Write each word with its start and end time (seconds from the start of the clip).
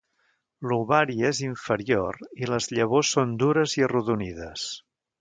L'ovari 0.71 1.17
és 1.31 1.41
inferior 1.49 2.19
i 2.45 2.51
les 2.55 2.71
llavors 2.75 3.15
són 3.19 3.39
dures 3.45 3.81
i 3.81 3.89
arrodonides. 3.91 4.69